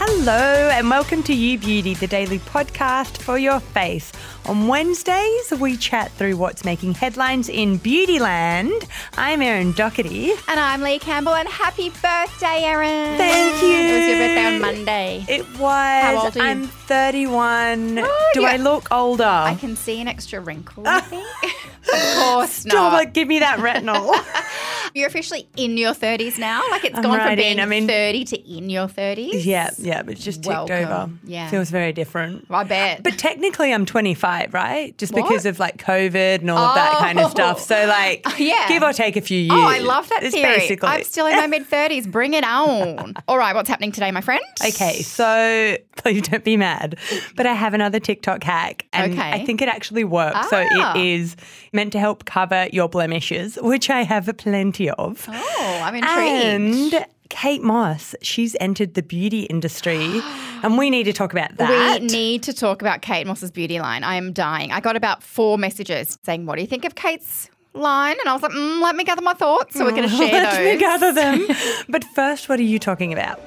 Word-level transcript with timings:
Hello, 0.00 0.70
and 0.72 0.88
welcome 0.88 1.24
to 1.24 1.34
You 1.34 1.58
Beauty, 1.58 1.92
the 1.92 2.06
daily 2.06 2.38
podcast 2.38 3.18
for 3.18 3.36
your 3.36 3.58
face. 3.58 4.12
On 4.46 4.68
Wednesdays, 4.68 5.50
we 5.58 5.76
chat 5.76 6.12
through 6.12 6.36
what's 6.36 6.64
making 6.64 6.94
headlines 6.94 7.48
in 7.48 7.80
Beautyland. 7.80 8.88
I'm 9.16 9.42
Erin 9.42 9.72
Doherty. 9.72 10.30
And 10.46 10.60
I'm 10.60 10.82
Leigh 10.82 11.00
Campbell, 11.00 11.34
and 11.34 11.48
happy 11.48 11.90
birthday, 11.90 12.62
Erin! 12.62 13.18
Thank 13.18 13.60
you. 13.60 13.68
It 13.68 13.98
was 13.98 14.08
your 14.08 14.18
birthday 14.18 14.46
on 14.46 14.60
Monday. 14.60 15.24
It 15.28 15.44
was. 15.58 16.02
How 16.04 16.24
old 16.26 16.36
are 16.36 16.38
you? 16.38 16.44
I'm 16.44 16.66
31. 16.68 17.98
Oh, 17.98 18.30
Do 18.34 18.44
I 18.44 18.56
look 18.56 18.86
older? 18.92 19.24
I 19.24 19.56
can 19.56 19.74
see 19.74 20.00
an 20.00 20.06
extra 20.06 20.40
wrinkle, 20.40 20.84
I 20.86 21.00
think. 21.00 21.26
of 21.92 22.14
course 22.24 22.52
Stop 22.52 22.92
not. 22.92 23.02
it, 23.02 23.12
give 23.14 23.28
me 23.28 23.38
that 23.40 23.58
retinol. 23.58 24.14
You're 24.94 25.06
officially 25.08 25.46
in 25.56 25.76
your 25.76 25.92
30s 25.92 26.38
now. 26.38 26.62
Like 26.70 26.84
it's 26.84 26.96
I'm 26.96 27.02
gone 27.02 27.18
right 27.18 27.26
from 27.28 27.36
being 27.36 27.52
in. 27.58 27.60
I 27.60 27.66
mean- 27.66 27.86
30 27.86 28.24
to 28.24 28.56
in 28.56 28.70
your 28.70 28.88
30s. 28.88 29.44
yeah, 29.44 29.70
yeah, 29.78 30.02
but 30.02 30.12
it's 30.14 30.24
just 30.24 30.42
ticked 30.42 30.48
Welcome. 30.54 30.76
over. 30.92 31.10
Yeah. 31.24 31.48
Feels 31.50 31.70
very 31.70 31.92
different. 31.92 32.46
I 32.50 32.64
bet. 32.64 33.02
But 33.02 33.18
technically, 33.18 33.72
I'm 33.72 33.84
25, 33.84 34.54
right? 34.54 34.96
Just 34.98 35.12
What? 35.12 35.24
because 35.24 35.44
of 35.46 35.58
like 35.58 35.76
COVID 35.76 36.40
and 36.40 36.50
all 36.50 36.58
of 36.58 36.74
that 36.74 36.96
kind 36.98 37.18
of 37.18 37.26
Oh. 37.26 37.28
stuff. 37.28 37.60
So, 37.60 37.86
like, 37.86 38.24
Yeah. 38.38 38.66
give 38.68 38.82
or 38.82 38.92
take 38.92 39.16
a 39.16 39.20
few 39.20 39.38
years. 39.38 39.52
Oh, 39.54 39.62
I 39.66 39.78
love 39.78 40.08
that 40.08 40.22
It's 40.22 40.34
theory. 40.34 40.56
basically. 40.56 40.88
I'm 40.88 41.04
still 41.04 41.26
in 41.26 41.36
my 41.36 41.46
mid 41.58 41.68
30s. 41.68 42.10
Bring 42.10 42.32
it 42.34 42.44
on. 42.44 43.14
All 43.28 43.36
right, 43.38 43.54
what's 43.54 43.68
happening 43.68 43.92
today, 43.92 44.10
my 44.10 44.22
friend? 44.22 44.42
Okay, 44.66 45.02
so 45.02 45.76
please 45.96 46.22
don't 46.22 46.44
be 46.44 46.56
mad, 46.56 46.96
but 47.36 47.46
I 47.46 47.52
have 47.52 47.74
another 47.74 48.00
TikTok 48.00 48.42
hack, 48.42 48.86
and 48.92 49.12
Okay. 49.12 49.30
I 49.32 49.44
think 49.44 49.60
it 49.62 49.68
actually 49.68 50.04
works. 50.04 50.48
So 50.48 50.64
Ah. 50.76 50.94
it 50.96 51.00
is 51.04 51.36
meant 51.78 51.92
to 51.92 52.00
help 52.00 52.24
cover 52.24 52.66
your 52.72 52.88
blemishes, 52.88 53.56
which 53.62 53.88
I 53.88 54.02
have 54.02 54.28
plenty 54.36 54.90
of. 54.90 55.28
Oh, 55.30 55.80
I'm 55.84 55.94
intrigued. 55.94 56.94
And 56.94 57.06
Kate 57.28 57.62
Moss, 57.62 58.16
she's 58.20 58.56
entered 58.58 58.94
the 58.94 59.02
beauty 59.02 59.42
industry, 59.42 60.20
and 60.64 60.76
we 60.76 60.90
need 60.90 61.04
to 61.04 61.12
talk 61.12 61.30
about 61.30 61.56
that. 61.58 62.00
We 62.00 62.06
need 62.08 62.42
to 62.42 62.52
talk 62.52 62.82
about 62.82 63.00
Kate 63.00 63.28
Moss's 63.28 63.52
beauty 63.52 63.78
line. 63.78 64.02
I 64.02 64.16
am 64.16 64.32
dying. 64.32 64.72
I 64.72 64.80
got 64.80 64.96
about 64.96 65.22
four 65.22 65.56
messages 65.56 66.18
saying, 66.24 66.46
What 66.46 66.56
do 66.56 66.62
you 66.62 66.66
think 66.66 66.84
of 66.84 66.96
Kate's 66.96 67.48
line? 67.74 68.16
And 68.18 68.28
I 68.28 68.32
was 68.32 68.42
like, 68.42 68.50
mm, 68.50 68.82
Let 68.82 68.96
me 68.96 69.04
gather 69.04 69.22
my 69.22 69.34
thoughts. 69.34 69.76
So 69.76 69.84
we're 69.84 69.92
going 69.92 70.08
to 70.08 70.16
share 70.16 70.32
Let 70.32 70.50
those. 70.50 70.64
me 70.64 70.78
gather 70.80 71.12
them. 71.12 71.46
but 71.88 72.02
first, 72.02 72.48
what 72.48 72.58
are 72.58 72.64
you 72.74 72.80
talking 72.80 73.12
about? 73.12 73.40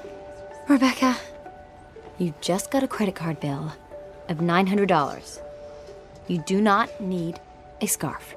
Rebecca, 0.70 1.18
you 2.18 2.34
just 2.40 2.72
got 2.72 2.82
a 2.82 2.88
credit 2.88 3.16
card 3.16 3.42
bill 3.42 3.74
of 4.30 4.38
$900. 4.38 5.42
You 6.30 6.42
do 6.48 6.62
not 6.62 7.02
need 7.02 7.42
a 7.82 7.88
scarf. 7.88 8.36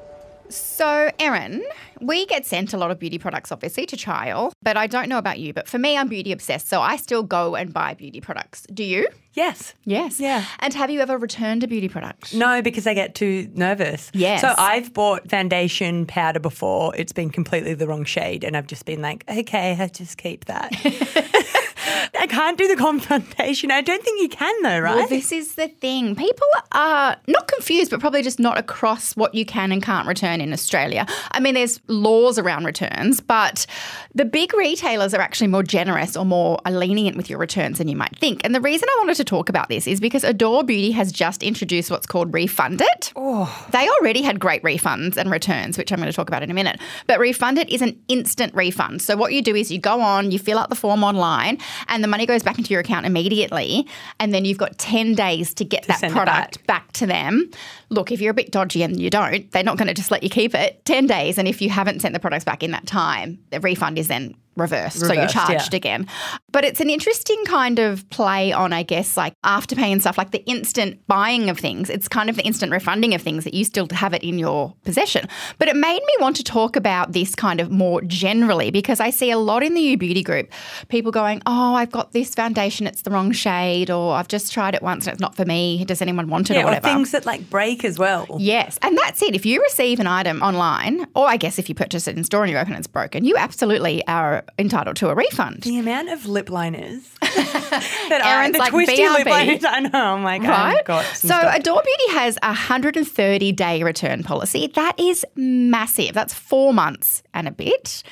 So, 0.50 1.10
Erin, 1.18 1.64
we 2.00 2.26
get 2.26 2.44
sent 2.44 2.74
a 2.74 2.76
lot 2.76 2.90
of 2.90 2.98
beauty 2.98 3.18
products, 3.18 3.50
obviously, 3.50 3.86
to 3.86 3.96
trial. 3.96 4.52
But 4.62 4.76
I 4.76 4.86
don't 4.86 5.08
know 5.08 5.18
about 5.18 5.38
you, 5.38 5.52
but 5.52 5.66
for 5.66 5.78
me, 5.78 5.96
I'm 5.96 6.06
beauty 6.08 6.32
obsessed. 6.32 6.68
So 6.68 6.80
I 6.80 6.96
still 6.96 7.22
go 7.22 7.56
and 7.56 7.72
buy 7.72 7.94
beauty 7.94 8.20
products. 8.20 8.66
Do 8.72 8.84
you? 8.84 9.08
Yes. 9.32 9.74
Yes. 9.84 10.20
Yeah. 10.20 10.44
And 10.60 10.72
have 10.74 10.90
you 10.90 11.00
ever 11.00 11.18
returned 11.18 11.64
a 11.64 11.66
beauty 11.66 11.88
product? 11.88 12.34
No, 12.34 12.62
because 12.62 12.86
I 12.86 12.94
get 12.94 13.14
too 13.14 13.50
nervous. 13.54 14.10
Yes. 14.14 14.42
So 14.42 14.54
I've 14.56 14.92
bought 14.92 15.28
foundation 15.28 16.06
powder 16.06 16.40
before. 16.40 16.94
It's 16.94 17.12
been 17.12 17.30
completely 17.30 17.74
the 17.74 17.88
wrong 17.88 18.04
shade, 18.04 18.44
and 18.44 18.56
I've 18.56 18.66
just 18.66 18.84
been 18.84 19.02
like, 19.02 19.24
okay, 19.28 19.76
I 19.78 19.88
just 19.88 20.18
keep 20.18 20.44
that. 20.44 20.72
I 22.18 22.26
can't 22.26 22.58
do 22.58 22.68
the 22.68 22.76
confrontation. 22.76 23.70
I 23.70 23.80
don't 23.80 24.02
think 24.02 24.22
you 24.22 24.28
can 24.28 24.62
though, 24.62 24.80
right? 24.80 24.96
Well, 24.96 25.08
this 25.08 25.32
is 25.32 25.54
the 25.54 25.68
thing. 25.68 26.16
People 26.16 26.46
are 26.72 27.16
not 27.26 27.48
confused, 27.48 27.90
but 27.90 28.00
probably 28.00 28.22
just 28.22 28.40
not 28.40 28.58
across 28.58 29.16
what 29.16 29.34
you 29.34 29.44
can 29.44 29.72
and 29.72 29.82
can't 29.82 30.06
return 30.06 30.40
in 30.40 30.52
Australia. 30.52 31.06
I 31.32 31.40
mean, 31.40 31.54
there's 31.54 31.80
laws 31.88 32.38
around 32.38 32.64
returns, 32.64 33.20
but 33.20 33.66
the 34.14 34.24
big 34.24 34.54
retailers 34.54 35.14
are 35.14 35.20
actually 35.20 35.48
more 35.48 35.62
generous 35.62 36.16
or 36.16 36.24
more 36.24 36.58
lenient 36.68 37.16
with 37.16 37.30
your 37.30 37.38
returns 37.38 37.78
than 37.78 37.88
you 37.88 37.96
might 37.96 38.16
think. 38.18 38.40
And 38.44 38.54
the 38.54 38.60
reason 38.60 38.88
I 38.88 38.96
wanted 39.00 39.16
to 39.16 39.24
talk 39.24 39.48
about 39.48 39.68
this 39.68 39.86
is 39.86 40.00
because 40.00 40.24
Adore 40.24 40.64
Beauty 40.64 40.90
has 40.92 41.12
just 41.12 41.42
introduced 41.42 41.90
what's 41.90 42.06
called 42.06 42.32
Refund 42.32 42.80
It. 42.80 43.12
Oh. 43.16 43.66
They 43.70 43.88
already 43.88 44.22
had 44.22 44.40
great 44.40 44.62
refunds 44.62 45.16
and 45.16 45.30
returns, 45.30 45.78
which 45.78 45.92
I'm 45.92 45.98
going 45.98 46.10
to 46.10 46.16
talk 46.16 46.28
about 46.28 46.42
in 46.42 46.50
a 46.50 46.54
minute. 46.54 46.80
But 47.06 47.18
Refund 47.18 47.58
It 47.58 47.68
is 47.70 47.82
an 47.82 48.00
instant 48.08 48.54
refund. 48.54 49.02
So 49.02 49.16
what 49.16 49.32
you 49.32 49.42
do 49.42 49.54
is 49.54 49.70
you 49.70 49.78
go 49.78 50.00
on, 50.00 50.30
you 50.30 50.38
fill 50.38 50.58
out 50.58 50.70
the 50.70 50.76
form 50.76 51.04
online, 51.04 51.58
and 51.88 52.02
the 52.02 52.08
money 52.08 52.26
goes 52.26 52.42
back 52.42 52.58
into 52.58 52.70
your 52.70 52.80
account 52.80 53.06
immediately. 53.06 53.86
And 54.20 54.32
then 54.32 54.44
you've 54.44 54.58
got 54.58 54.78
10 54.78 55.14
days 55.14 55.54
to 55.54 55.64
get 55.64 55.86
that 55.86 56.00
send 56.00 56.12
it 56.12 56.14
product 56.14 56.66
back. 56.66 56.92
to 56.92 57.06
them. 57.06 57.50
Look, 57.94 58.12
if 58.12 58.20
you're 58.20 58.32
a 58.32 58.34
bit 58.34 58.50
dodgy 58.50 58.82
and 58.82 59.00
you 59.00 59.10
don't, 59.10 59.50
they're 59.52 59.62
not 59.62 59.78
going 59.78 59.88
to 59.88 59.94
just 59.94 60.10
let 60.10 60.22
you 60.22 60.30
keep 60.30 60.54
it 60.54 60.84
10 60.84 61.06
days. 61.06 61.38
And 61.38 61.46
if 61.46 61.62
you 61.62 61.70
haven't 61.70 62.00
sent 62.00 62.12
the 62.12 62.20
products 62.20 62.44
back 62.44 62.62
in 62.62 62.72
that 62.72 62.86
time, 62.86 63.38
the 63.50 63.60
refund 63.60 63.98
is 63.98 64.08
then 64.08 64.34
reversed. 64.56 65.00
so 65.00 65.12
you're 65.12 65.26
charged 65.26 65.72
yeah. 65.72 65.76
again. 65.76 66.06
But 66.52 66.64
it's 66.64 66.80
an 66.80 66.90
interesting 66.90 67.44
kind 67.46 67.78
of 67.78 68.08
play 68.10 68.52
on, 68.52 68.72
I 68.72 68.82
guess, 68.82 69.16
like 69.16 69.34
afterpay 69.42 69.90
and 69.92 70.00
stuff, 70.00 70.16
like 70.18 70.30
the 70.30 70.44
instant 70.44 71.04
buying 71.06 71.50
of 71.50 71.58
things. 71.58 71.90
It's 71.90 72.08
kind 72.08 72.30
of 72.30 72.36
the 72.36 72.42
instant 72.42 72.72
refunding 72.72 73.14
of 73.14 73.22
things 73.22 73.44
that 73.44 73.54
you 73.54 73.64
still 73.64 73.88
have 73.90 74.14
it 74.14 74.22
in 74.22 74.38
your 74.38 74.74
possession. 74.84 75.28
But 75.58 75.68
it 75.68 75.76
made 75.76 76.00
me 76.00 76.14
want 76.20 76.36
to 76.36 76.44
talk 76.44 76.76
about 76.76 77.12
this 77.12 77.34
kind 77.34 77.60
of 77.60 77.70
more 77.70 78.00
generally 78.02 78.70
because 78.70 79.00
I 79.00 79.10
see 79.10 79.30
a 79.30 79.38
lot 79.38 79.62
in 79.62 79.74
the 79.74 79.80
You 79.80 79.96
Beauty 79.96 80.22
group 80.22 80.50
people 80.88 81.12
going, 81.12 81.42
Oh, 81.46 81.74
I've 81.74 81.90
got 81.90 82.12
this 82.12 82.34
foundation, 82.34 82.86
it's 82.86 83.02
the 83.02 83.10
wrong 83.10 83.32
shade, 83.32 83.90
or 83.90 84.14
I've 84.14 84.28
just 84.28 84.52
tried 84.52 84.74
it 84.74 84.82
once 84.82 85.06
and 85.06 85.12
it's 85.12 85.20
not 85.20 85.34
for 85.34 85.44
me. 85.44 85.84
Does 85.84 86.00
anyone 86.00 86.28
want 86.28 86.50
it 86.50 86.54
yeah, 86.54 86.64
or 86.64 86.74
or 86.74 86.80
things 86.80 87.10
that 87.12 87.26
like 87.26 87.48
break 87.50 87.83
as 87.84 87.98
well. 87.98 88.26
Yes, 88.38 88.78
and 88.82 88.96
that's 88.98 89.22
it. 89.22 89.34
If 89.34 89.44
you 89.46 89.60
receive 89.62 90.00
an 90.00 90.06
item 90.06 90.42
online, 90.42 91.06
or 91.14 91.26
I 91.28 91.36
guess 91.36 91.58
if 91.58 91.68
you 91.68 91.74
purchase 91.74 92.08
it 92.08 92.16
in 92.16 92.24
store 92.24 92.42
and 92.42 92.50
you 92.50 92.56
open 92.58 92.72
it 92.72 92.76
and 92.76 92.78
it's 92.84 92.86
broken, 92.86 93.24
you 93.24 93.36
absolutely 93.36 94.06
are 94.06 94.44
entitled 94.58 94.96
to 94.96 95.08
a 95.10 95.14
refund. 95.14 95.62
The 95.62 95.78
amount 95.78 96.08
of 96.10 96.26
lip 96.26 96.50
liners 96.50 97.08
that 97.20 98.20
are 98.24 98.50
the 98.52 98.58
like, 98.58 98.70
twisty 98.70 98.96
lip 99.08 99.26
BRB. 99.26 99.30
liners. 99.30 99.64
I 99.64 99.80
know. 99.80 99.90
Oh 99.94 99.98
I'm 99.98 100.24
like, 100.24 100.42
Right? 100.42 100.78
I've 100.78 100.84
got 100.84 101.04
so 101.04 101.28
stuff. 101.28 101.56
Adore 101.56 101.82
Beauty 101.84 102.12
has 102.18 102.36
a 102.42 102.48
130 102.48 103.52
day 103.52 103.82
return 103.82 104.22
policy. 104.22 104.68
That 104.74 104.98
is 104.98 105.24
massive. 105.36 106.14
That's 106.14 106.34
four 106.34 106.72
months 106.74 107.22
and 107.32 107.46
a 107.48 107.50
bit. 107.52 108.02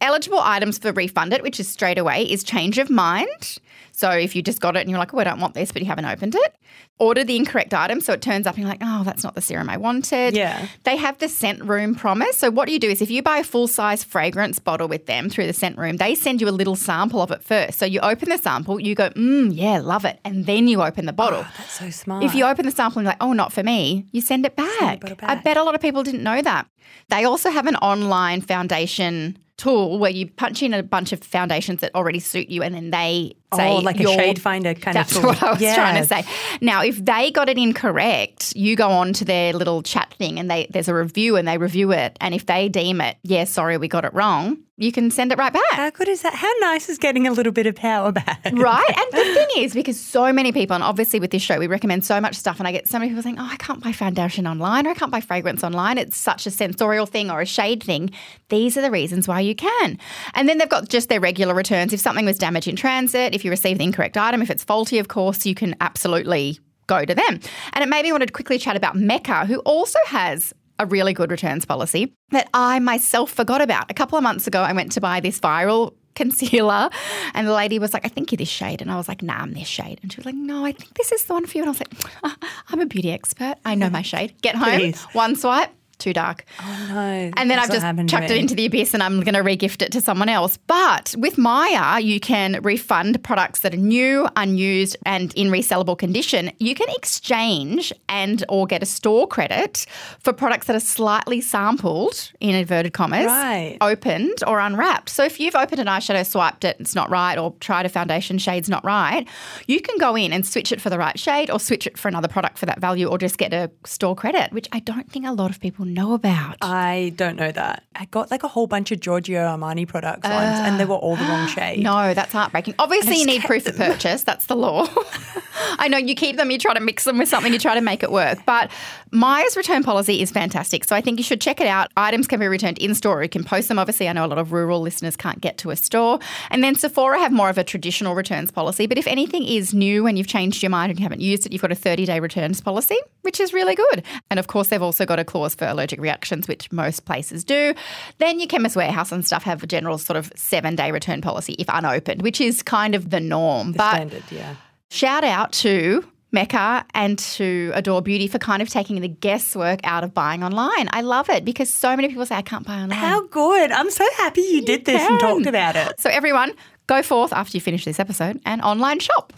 Eligible 0.00 0.40
items 0.40 0.78
for 0.78 0.92
refund 0.92 1.32
it, 1.32 1.42
which 1.42 1.60
is 1.60 1.68
straight 1.68 1.98
away, 1.98 2.22
is 2.24 2.42
change 2.42 2.78
of 2.78 2.88
mind. 2.88 3.58
So 4.00 4.08
if 4.08 4.34
you 4.34 4.40
just 4.40 4.62
got 4.62 4.76
it 4.76 4.80
and 4.80 4.88
you're 4.88 4.98
like, 4.98 5.12
oh, 5.12 5.18
I 5.18 5.24
don't 5.24 5.40
want 5.40 5.52
this, 5.52 5.72
but 5.72 5.82
you 5.82 5.86
haven't 5.86 6.06
opened 6.06 6.34
it. 6.34 6.56
Order 6.98 7.22
the 7.22 7.36
incorrect 7.36 7.74
item. 7.74 8.00
So 8.00 8.14
it 8.14 8.22
turns 8.22 8.46
up 8.46 8.54
and 8.54 8.62
you're 8.62 8.70
like, 8.70 8.80
oh, 8.80 9.04
that's 9.04 9.22
not 9.22 9.34
the 9.34 9.42
serum 9.42 9.68
I 9.68 9.76
wanted. 9.76 10.34
Yeah. 10.34 10.68
They 10.84 10.96
have 10.96 11.18
the 11.18 11.28
scent 11.28 11.62
room 11.64 11.94
promise. 11.94 12.38
So 12.38 12.50
what 12.50 12.70
you 12.70 12.78
do 12.78 12.88
is 12.88 13.02
if 13.02 13.10
you 13.10 13.22
buy 13.22 13.36
a 13.36 13.44
full 13.44 13.68
size 13.68 14.02
fragrance 14.02 14.58
bottle 14.58 14.88
with 14.88 15.04
them 15.04 15.28
through 15.28 15.48
the 15.48 15.52
scent 15.52 15.76
room, 15.76 15.98
they 15.98 16.14
send 16.14 16.40
you 16.40 16.48
a 16.48 16.50
little 16.50 16.76
sample 16.76 17.20
of 17.20 17.30
it 17.30 17.42
first. 17.42 17.78
So 17.78 17.84
you 17.84 18.00
open 18.00 18.30
the 18.30 18.38
sample, 18.38 18.80
you 18.80 18.94
go, 18.94 19.10
mm, 19.10 19.50
yeah, 19.54 19.80
love 19.80 20.06
it. 20.06 20.18
And 20.24 20.46
then 20.46 20.66
you 20.66 20.82
open 20.82 21.04
the 21.04 21.12
bottle. 21.12 21.44
That's 21.58 21.78
so 21.78 21.90
smart. 21.90 22.24
If 22.24 22.34
you 22.34 22.46
open 22.46 22.64
the 22.64 22.72
sample 22.72 23.00
and 23.00 23.04
you're 23.04 23.12
like, 23.12 23.22
oh, 23.22 23.34
not 23.34 23.52
for 23.52 23.62
me, 23.62 24.06
you 24.12 24.22
send 24.22 24.46
it 24.46 24.56
back. 24.56 25.00
bottle 25.00 25.16
I 25.22 25.34
bet 25.34 25.58
a 25.58 25.62
lot 25.62 25.74
of 25.74 25.82
people 25.82 26.02
didn't 26.02 26.22
know 26.22 26.40
that. 26.40 26.66
They 27.10 27.24
also 27.24 27.50
have 27.50 27.66
an 27.66 27.76
online 27.76 28.40
foundation 28.40 29.36
tool 29.60 29.98
where 29.98 30.10
you 30.10 30.26
punch 30.26 30.62
in 30.62 30.72
a 30.72 30.82
bunch 30.82 31.12
of 31.12 31.22
foundations 31.22 31.80
that 31.80 31.94
already 31.94 32.18
suit 32.18 32.48
you 32.48 32.62
and 32.62 32.74
then 32.74 32.90
they 32.90 33.34
oh, 33.52 33.56
say 33.56 33.70
Oh, 33.70 33.76
like 33.76 34.00
a 34.00 34.04
shade 34.04 34.40
finder 34.40 34.74
kind 34.74 34.96
of 34.96 35.06
tool. 35.06 35.22
That's 35.22 35.42
what 35.42 35.48
I 35.48 35.50
was 35.52 35.74
trying 35.74 36.02
to 36.02 36.08
say. 36.08 36.24
Now, 36.60 36.82
if 36.82 37.04
they 37.04 37.30
got 37.30 37.48
it 37.48 37.58
incorrect, 37.58 38.54
you 38.56 38.74
go 38.74 38.88
on 38.88 39.12
to 39.14 39.24
their 39.24 39.52
little 39.52 39.82
chat 39.82 40.14
thing 40.14 40.38
and 40.38 40.50
they 40.50 40.66
there's 40.70 40.88
a 40.88 40.94
review 40.94 41.36
and 41.36 41.46
they 41.46 41.58
review 41.58 41.92
it. 41.92 42.16
And 42.20 42.34
if 42.34 42.46
they 42.46 42.68
deem 42.68 43.00
it, 43.00 43.18
yeah, 43.22 43.44
sorry, 43.44 43.76
we 43.76 43.88
got 43.88 44.04
it 44.04 44.14
wrong, 44.14 44.58
you 44.80 44.90
can 44.92 45.10
send 45.10 45.30
it 45.30 45.36
right 45.36 45.52
back. 45.52 45.72
How 45.72 45.90
good 45.90 46.08
is 46.08 46.22
that? 46.22 46.34
How 46.34 46.50
nice 46.60 46.88
is 46.88 46.96
getting 46.96 47.26
a 47.26 47.32
little 47.32 47.52
bit 47.52 47.66
of 47.66 47.74
power 47.74 48.12
back? 48.12 48.40
Right. 48.50 48.88
And 48.96 49.06
the 49.12 49.34
thing 49.34 49.62
is, 49.62 49.74
because 49.74 50.00
so 50.00 50.32
many 50.32 50.52
people, 50.52 50.74
and 50.74 50.82
obviously 50.82 51.20
with 51.20 51.30
this 51.30 51.42
show, 51.42 51.58
we 51.58 51.66
recommend 51.66 52.02
so 52.02 52.18
much 52.18 52.34
stuff, 52.34 52.58
and 52.58 52.66
I 52.66 52.72
get 52.72 52.88
so 52.88 52.98
many 52.98 53.10
people 53.10 53.22
saying, 53.22 53.38
Oh, 53.38 53.46
I 53.48 53.56
can't 53.56 53.84
buy 53.84 53.92
foundation 53.92 54.46
online 54.46 54.86
or 54.86 54.90
I 54.90 54.94
can't 54.94 55.12
buy 55.12 55.20
fragrance 55.20 55.62
online. 55.62 55.98
It's 55.98 56.16
such 56.16 56.46
a 56.46 56.50
sensorial 56.50 57.04
thing 57.04 57.30
or 57.30 57.42
a 57.42 57.46
shade 57.46 57.82
thing. 57.82 58.10
These 58.48 58.78
are 58.78 58.82
the 58.82 58.90
reasons 58.90 59.28
why 59.28 59.40
you 59.40 59.54
can. 59.54 59.98
And 60.32 60.48
then 60.48 60.56
they've 60.56 60.68
got 60.68 60.88
just 60.88 61.10
their 61.10 61.20
regular 61.20 61.54
returns. 61.54 61.92
If 61.92 62.00
something 62.00 62.24
was 62.24 62.38
damaged 62.38 62.66
in 62.66 62.74
transit, 62.74 63.34
if 63.34 63.44
you 63.44 63.50
receive 63.50 63.76
the 63.76 63.84
incorrect 63.84 64.16
item, 64.16 64.40
if 64.40 64.48
it's 64.48 64.64
faulty, 64.64 64.98
of 64.98 65.08
course, 65.08 65.44
you 65.44 65.54
can 65.54 65.76
absolutely 65.82 66.58
go 66.86 67.04
to 67.04 67.14
them. 67.14 67.40
And 67.74 67.84
it 67.84 67.88
made 67.88 68.04
me 68.04 68.12
want 68.12 68.26
to 68.26 68.32
quickly 68.32 68.58
chat 68.58 68.76
about 68.76 68.96
Mecca, 68.96 69.44
who 69.44 69.58
also 69.60 69.98
has 70.06 70.54
a 70.80 70.86
really 70.86 71.12
good 71.12 71.30
returns 71.30 71.66
policy 71.66 72.14
that 72.30 72.48
I 72.54 72.78
myself 72.78 73.30
forgot 73.30 73.60
about. 73.60 73.90
A 73.90 73.94
couple 73.94 74.16
of 74.16 74.24
months 74.24 74.46
ago, 74.46 74.62
I 74.62 74.72
went 74.72 74.92
to 74.92 75.00
buy 75.00 75.20
this 75.20 75.38
viral 75.38 75.94
concealer 76.14 76.88
and 77.34 77.46
the 77.46 77.52
lady 77.52 77.78
was 77.78 77.92
like, 77.92 78.04
I 78.04 78.08
think 78.08 78.32
you're 78.32 78.38
this 78.38 78.48
shade. 78.48 78.80
And 78.80 78.90
I 78.90 78.96
was 78.96 79.06
like, 79.06 79.22
nah, 79.22 79.34
I'm 79.34 79.52
this 79.52 79.68
shade. 79.68 80.00
And 80.02 80.10
she 80.10 80.16
was 80.16 80.26
like, 80.26 80.34
no, 80.34 80.64
I 80.64 80.72
think 80.72 80.94
this 80.94 81.12
is 81.12 81.24
the 81.24 81.34
one 81.34 81.46
for 81.46 81.58
you. 81.58 81.64
And 81.64 81.68
I 81.68 81.72
was 81.72 81.80
like, 81.80 82.34
I'm 82.70 82.80
a 82.80 82.86
beauty 82.86 83.12
expert. 83.12 83.56
I 83.64 83.74
know 83.74 83.90
my 83.90 84.02
shade. 84.02 84.34
Get 84.40 84.56
home, 84.56 84.74
Please. 84.74 85.02
one 85.12 85.36
swipe, 85.36 85.70
too 86.00 86.12
dark. 86.12 86.44
Oh 86.60 86.86
no! 86.88 87.30
And 87.36 87.50
then 87.50 87.58
I've 87.58 87.70
just 87.70 87.84
chucked 88.08 88.30
it 88.30 88.36
into 88.38 88.54
the 88.54 88.66
abyss 88.66 88.94
and 88.94 89.02
I'm 89.02 89.20
going 89.20 89.34
to 89.34 89.42
regift 89.42 89.82
it 89.82 89.92
to 89.92 90.00
someone 90.00 90.28
else. 90.28 90.56
But 90.66 91.14
with 91.18 91.38
Maya, 91.38 92.00
you 92.00 92.18
can 92.20 92.60
refund 92.62 93.22
products 93.22 93.60
that 93.60 93.74
are 93.74 93.78
new, 93.78 94.28
unused, 94.36 94.96
and 95.06 95.32
in 95.34 95.48
resellable 95.48 95.96
condition. 95.98 96.50
You 96.58 96.74
can 96.74 96.88
exchange 96.90 97.92
and 98.08 98.44
or 98.48 98.66
get 98.66 98.82
a 98.82 98.86
store 98.86 99.26
credit 99.28 99.86
for 100.18 100.32
products 100.32 100.66
that 100.66 100.76
are 100.76 100.80
slightly 100.80 101.40
sampled, 101.40 102.32
in 102.40 102.54
inverted 102.54 102.92
commas, 102.92 103.26
Right. 103.26 103.76
opened 103.80 104.38
or 104.46 104.58
unwrapped. 104.58 105.08
So 105.10 105.24
if 105.24 105.38
you've 105.38 105.54
opened 105.54 105.80
an 105.80 105.86
eyeshadow, 105.86 106.26
swiped 106.26 106.64
it, 106.64 106.76
it's 106.80 106.94
not 106.94 107.10
right, 107.10 107.38
or 107.38 107.54
tried 107.60 107.86
a 107.86 107.88
foundation 107.88 108.38
shade's 108.38 108.68
not 108.68 108.84
right, 108.84 109.26
you 109.66 109.80
can 109.80 109.98
go 109.98 110.16
in 110.16 110.32
and 110.32 110.46
switch 110.46 110.72
it 110.72 110.80
for 110.80 110.90
the 110.90 110.98
right 110.98 111.18
shade 111.18 111.50
or 111.50 111.60
switch 111.60 111.86
it 111.86 111.98
for 111.98 112.08
another 112.08 112.28
product 112.28 112.58
for 112.58 112.66
that 112.66 112.80
value 112.80 113.06
or 113.06 113.18
just 113.18 113.38
get 113.38 113.52
a 113.52 113.70
store 113.84 114.14
credit, 114.16 114.52
which 114.52 114.68
I 114.72 114.80
don't 114.80 115.10
think 115.10 115.26
a 115.26 115.32
lot 115.32 115.50
of 115.50 115.60
people 115.60 115.84
know 115.94 116.14
about. 116.14 116.56
I 116.62 117.12
don't 117.16 117.36
know 117.36 117.52
that. 117.52 117.84
I 117.94 118.06
got 118.06 118.30
like 118.30 118.42
a 118.42 118.48
whole 118.48 118.66
bunch 118.66 118.90
of 118.92 119.00
Giorgio 119.00 119.40
Armani 119.40 119.86
products 119.86 120.28
once, 120.28 120.58
and 120.60 120.80
they 120.80 120.84
were 120.84 120.94
all 120.94 121.16
the 121.16 121.24
wrong 121.24 121.46
ah, 121.48 121.52
shade. 121.54 121.82
No, 121.82 122.14
that's 122.14 122.32
heartbreaking. 122.32 122.74
Obviously, 122.78 123.18
you 123.18 123.26
need 123.26 123.42
proof 123.42 123.66
of 123.66 123.76
purchase. 123.76 124.22
That's 124.22 124.46
the 124.46 124.56
law. 124.56 124.88
I 125.78 125.88
know 125.88 125.98
you 125.98 126.14
keep 126.14 126.36
them, 126.36 126.50
you 126.50 126.58
try 126.58 126.74
to 126.74 126.80
mix 126.80 127.04
them 127.04 127.18
with 127.18 127.28
something, 127.28 127.52
you 127.52 127.58
try 127.58 127.74
to 127.74 127.80
make 127.80 128.02
it 128.02 128.12
work. 128.12 128.38
But 128.46 128.70
Maya's 129.10 129.56
return 129.56 129.82
policy 129.82 130.20
is 130.20 130.30
fantastic. 130.30 130.84
So 130.84 130.94
I 130.94 131.00
think 131.00 131.18
you 131.18 131.24
should 131.24 131.40
check 131.40 131.60
it 131.60 131.66
out. 131.66 131.90
Items 131.96 132.26
can 132.26 132.40
be 132.40 132.48
returned 132.48 132.78
in 132.78 132.94
store 132.94 133.22
you 133.22 133.28
can 133.28 133.44
post 133.44 133.68
them. 133.68 133.78
Obviously, 133.78 134.08
I 134.08 134.12
know 134.12 134.24
a 134.24 134.28
lot 134.28 134.38
of 134.38 134.52
rural 134.52 134.80
listeners 134.80 135.16
can't 135.16 135.40
get 135.40 135.58
to 135.58 135.70
a 135.70 135.76
store. 135.76 136.18
And 136.50 136.62
then 136.62 136.74
Sephora 136.74 137.18
have 137.18 137.32
more 137.32 137.48
of 137.48 137.58
a 137.58 137.64
traditional 137.64 138.14
returns 138.14 138.50
policy. 138.50 138.86
But 138.86 138.98
if 138.98 139.06
anything 139.06 139.44
is 139.44 139.74
new 139.74 140.06
and 140.06 140.16
you've 140.18 140.26
changed 140.26 140.62
your 140.62 140.70
mind 140.70 140.90
and 140.90 140.98
you 140.98 141.04
haven't 141.04 141.20
used 141.20 141.46
it, 141.46 141.52
you've 141.52 141.62
got 141.62 141.72
a 141.72 141.76
30 141.76 142.06
day 142.06 142.20
returns 142.20 142.60
policy, 142.60 142.98
which 143.22 143.40
is 143.40 143.52
really 143.52 143.74
good. 143.74 144.04
And 144.30 144.38
of 144.38 144.46
course, 144.46 144.68
they've 144.68 144.82
also 144.82 145.06
got 145.06 145.18
a 145.18 145.24
clause 145.24 145.54
for 145.54 145.66
allergic 145.66 146.00
reactions, 146.00 146.48
which 146.48 146.70
most 146.72 147.04
places 147.04 147.44
do. 147.44 147.74
Then 148.18 148.38
your 148.38 148.48
Chemist 148.48 148.76
Warehouse 148.76 149.12
and 149.12 149.24
stuff 149.24 149.42
have 149.44 149.62
a 149.62 149.66
general 149.66 149.98
sort 149.98 150.16
of 150.16 150.32
seven 150.36 150.76
day 150.76 150.90
return 150.92 151.20
policy 151.20 151.54
if 151.58 151.66
unopened, 151.68 152.22
which 152.22 152.40
is 152.40 152.62
kind 152.62 152.94
of 152.94 153.10
the 153.10 153.20
norm. 153.20 153.72
but 153.72 153.94
Standard, 153.94 154.24
yeah. 154.30 154.54
Shout 154.92 155.22
out 155.22 155.52
to 155.52 156.04
Mecca 156.32 156.84
and 156.94 157.16
to 157.16 157.70
Adore 157.74 158.02
Beauty 158.02 158.26
for 158.26 158.40
kind 158.40 158.60
of 158.60 158.68
taking 158.68 159.00
the 159.00 159.06
guesswork 159.06 159.78
out 159.84 160.02
of 160.02 160.12
buying 160.12 160.42
online. 160.42 160.88
I 160.92 161.02
love 161.02 161.30
it 161.30 161.44
because 161.44 161.72
so 161.72 161.94
many 161.94 162.08
people 162.08 162.26
say 162.26 162.34
I 162.34 162.42
can't 162.42 162.66
buy 162.66 162.74
online. 162.74 162.98
How 162.98 163.22
good! 163.28 163.70
I'm 163.70 163.88
so 163.88 164.04
happy 164.16 164.40
you 164.40 164.62
did 164.62 164.84
this 164.86 165.00
and 165.00 165.20
talked 165.20 165.46
about 165.46 165.76
it. 165.76 166.00
So 166.00 166.10
everyone, 166.10 166.54
go 166.88 167.04
forth 167.04 167.32
after 167.32 167.56
you 167.56 167.60
finish 167.60 167.84
this 167.84 168.00
episode 168.00 168.40
and 168.44 168.60
online 168.62 168.98
shop. 168.98 169.32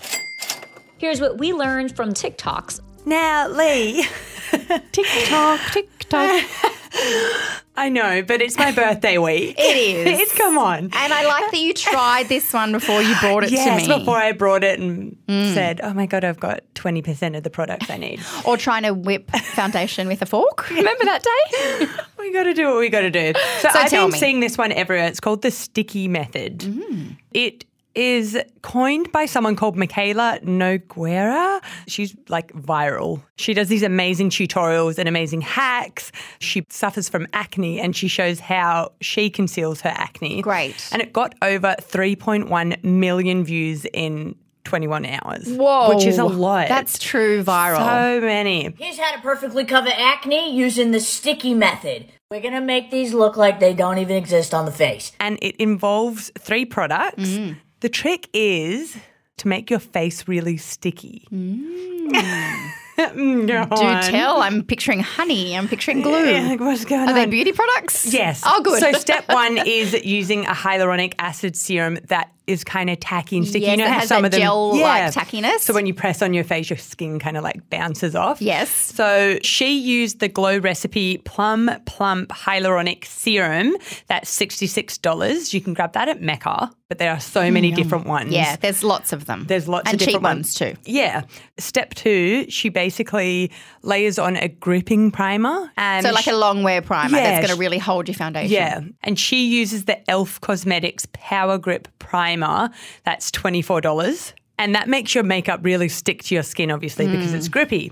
Here's 0.97 1.21
what 1.21 1.37
we 1.37 1.53
learned 1.53 1.95
from 1.95 2.15
TikToks. 2.15 2.81
Now, 3.05 3.47
Leigh, 3.49 4.05
TikTok, 4.93 5.61
TikTok. 5.71 6.02
I 7.75 7.89
know, 7.89 8.23
but 8.23 8.43
it's 8.43 8.59
my 8.59 8.71
birthday 8.71 9.17
week. 9.19 9.57
It 9.63 9.77
is. 9.77 10.21
it's 10.21 10.37
come 10.37 10.59
on. 10.59 10.91
And 10.93 11.13
I 11.13 11.25
like 11.25 11.51
that 11.51 11.59
you 11.59 11.73
tried 11.73 12.29
this 12.29 12.53
one 12.53 12.73
before 12.73 13.01
you 13.03 13.15
brought 13.21 13.45
it 13.45 13.51
yes, 13.51 13.83
to 13.83 13.89
me. 13.89 13.99
before 13.99 14.17
I 14.17 14.33
brought 14.33 14.65
it 14.65 14.79
and 14.79 15.17
mm. 15.27 15.55
said, 15.55 15.81
"Oh 15.83 15.95
my 15.95 16.07
god, 16.07 16.25
I've 16.25 16.39
got 16.41 16.63
twenty 16.75 17.01
percent 17.01 17.37
of 17.37 17.43
the 17.43 17.51
products 17.51 17.89
I 17.89 17.97
need." 17.97 18.21
or 18.45 18.57
trying 18.57 18.83
to 18.83 18.93
whip 18.93 19.31
foundation 19.31 20.09
with 20.09 20.21
a 20.21 20.27
fork. 20.27 20.69
Remember 20.69 21.05
that 21.05 21.23
day? 21.23 21.87
we 22.19 22.33
got 22.33 22.45
to 22.45 22.55
do 22.55 22.69
what 22.69 22.79
we 22.79 22.89
got 22.89 23.03
to 23.03 23.11
do. 23.11 23.33
So, 23.61 23.69
So 23.71 23.79
I've 23.79 23.91
been 23.91 24.11
me. 24.11 24.19
seeing 24.19 24.41
this 24.41 24.59
one 24.59 24.73
everywhere. 24.73 25.07
It's 25.07 25.21
called 25.21 25.43
the 25.43 25.51
sticky 25.51 26.09
method. 26.09 26.59
Mm. 26.59 27.17
It 27.33 27.65
is 27.95 28.39
coined 28.63 29.11
by 29.13 29.27
someone 29.27 29.57
called 29.57 29.77
Mikayla 29.77 30.43
Nogueira. 30.45 31.63
She's 31.87 32.17
like 32.29 32.53
viral. 32.53 33.23
She 33.37 33.55
does 33.55 33.69
these 33.69 33.83
amazing 33.83 34.31
tutorials 34.31 34.99
and 34.99 35.09
amazing 35.09 35.41
hacks. 35.41 36.13
She 36.39 36.65
suffers 36.71 37.09
from 37.09 37.27
acne 37.33 37.81
and 37.81 37.95
she 37.95 38.09
shows 38.09 38.41
how 38.41 38.93
she 39.01 39.31
conceals 39.31 39.81
her 39.83 39.93
acne. 39.95 40.43
Great. 40.43 40.89
And 40.93 41.03
it 41.03 41.13
got 41.13 41.35
over 41.43 41.75
3.1 41.81 42.83
million 42.85 43.45
views 43.45 43.85
in 43.93 44.35
21 44.65 45.05
hours. 45.07 45.49
Whoa. 45.49 45.95
Which 45.95 46.07
is 46.07 46.19
a 46.19 46.25
lot. 46.25 46.69
That's 46.69 46.99
true 46.99 47.43
viral. 47.43 47.79
so 47.79 48.21
many. 48.21 48.73
Here's 48.79 48.99
how 48.99 49.15
to 49.15 49.21
perfectly 49.21 49.65
cover 49.65 49.91
acne 49.91 50.55
using 50.55 50.93
the 50.93 51.01
sticky 51.01 51.53
method. 51.55 52.07
We're 52.31 52.41
gonna 52.41 52.61
make 52.61 52.91
these 52.91 53.13
look 53.13 53.37
like 53.37 53.61
they 53.61 53.75
don't 53.75 53.99
even 53.99 54.17
exist 54.17 54.55
on 54.55 54.65
the 54.65 54.73
face. 54.73 55.13
and 55.21 55.39
it 55.43 55.57
involves 55.57 56.31
three 56.39 56.65
products. 56.65 57.25
Mm. 57.29 57.57
The 57.83 57.89
trick 57.89 58.29
is 58.33 58.97
to 59.39 59.49
make 59.49 59.69
your 59.69 59.81
face 59.81 60.29
really 60.29 60.57
sticky. 60.57 61.27
Mm, 62.99 63.49
go 63.49 63.65
Do 63.77 63.83
on. 63.85 64.03
tell. 64.05 64.43
I'm 64.43 64.63
picturing 64.63 65.01
honey. 65.01 65.57
I'm 65.57 65.67
picturing 65.67 66.03
glue. 66.03 66.25
Yeah, 66.27 66.55
what's 66.57 66.85
going 66.85 67.09
Are 67.09 67.15
they 67.15 67.23
on? 67.25 67.31
beauty 67.31 67.51
products? 67.53 68.13
Yes. 68.13 68.43
Oh, 68.45 68.63
good. 68.63 68.81
So 68.81 68.93
step 68.99 69.25
one 69.29 69.59
is 69.67 69.95
using 70.05 70.45
a 70.45 70.53
hyaluronic 70.53 71.15
acid 71.19 71.57
serum 71.57 71.99
that 72.09 72.31
is 72.47 72.65
kind 72.65 72.91
of 72.91 73.01
tacky 73.01 73.39
and 73.39 73.47
sticky. 73.49 73.65
Yes, 73.65 73.71
you 73.73 73.77
know 73.79 73.85
it 73.87 73.93
has 73.93 74.09
some 74.09 74.23
that 74.23 74.27
of 74.29 74.33
them 74.33 74.41
gel-like 74.43 75.13
tackiness. 75.15 75.61
So 75.61 75.73
when 75.73 75.87
you 75.87 75.95
press 75.95 76.23
on 76.23 76.35
your 76.35 76.45
face, 76.45 76.69
your 76.69 76.77
skin 76.77 77.19
kind 77.19 77.37
of 77.37 77.43
like 77.45 77.69
bounces 77.71 78.15
off. 78.15 78.43
Yes. 78.43 78.69
So 78.71 79.39
she 79.43 79.79
used 79.79 80.21
the 80.21 80.29
Glow 80.29 80.59
Recipe 80.59 81.19
Plum 81.19 81.71
Plump 81.87 82.29
Hyaluronic 82.29 83.05
Serum. 83.07 83.75
That's 84.09 84.29
sixty 84.29 84.67
six 84.67 84.99
dollars. 84.99 85.55
You 85.55 85.61
can 85.61 85.73
grab 85.73 85.93
that 85.95 86.09
at 86.09 86.21
Mecca, 86.21 86.71
but 86.93 86.99
there 86.99 87.11
are 87.11 87.21
so 87.21 87.41
mm, 87.41 87.55
many 87.55 87.71
different 87.73 88.07
ones. 88.07 88.35
Yeah, 88.35 88.57
there's 88.57 88.85
lots 88.85 89.15
of 89.15 89.25
them. 89.25 89.47
There's 89.49 89.67
lots 89.67 89.89
and 89.91 89.95
of 89.95 89.99
different 89.99 90.17
cheap 90.17 90.23
ones 90.23 90.55
too. 90.55 90.75
Yeah. 90.85 91.23
Step 91.57 91.95
two, 91.95 92.45
she 92.51 92.69
basically 92.69 93.51
layers 93.81 94.19
on 94.19 94.37
a 94.37 94.49
gripping 94.49 95.11
primer. 95.11 95.73
And 95.79 96.05
So 96.05 96.13
like 96.13 96.27
a 96.27 96.37
long 96.37 96.63
wear 96.63 96.83
primer 96.83 97.17
Yeah, 97.17 97.23
that's 97.31 97.47
going 97.47 97.57
to 97.57 97.59
really 97.59 97.79
hold 97.79 98.09
your 98.09 98.15
foundation. 98.15 98.53
yeah. 98.53 98.81
And 99.03 99.19
she 99.19 99.47
uses 99.47 99.87
the 99.87 100.01
e.l.f. 100.01 100.39
Cosmetics 100.43 101.07
Power 101.15 101.57
Grip 101.57 101.89
Primer. 101.99 102.69
That's 103.07 103.31
$24. 103.31 104.35
And 104.63 104.75
that 104.77 104.89
makes 104.89 105.13
your 105.15 105.25
makeup 105.25 105.59
really 105.63 105.89
stick 105.89 106.23
to 106.25 106.35
your 106.35 106.45
skin, 106.45 106.71
obviously, 106.71 107.07
because 107.09 107.33
Mm. 107.33 107.37
it's 107.37 107.49
grippy. 107.49 107.91